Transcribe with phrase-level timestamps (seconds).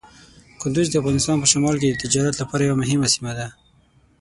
[0.61, 3.47] کندز د افغانستان په شمال کې د تجارت لپاره یوه مهمه سیمه ده.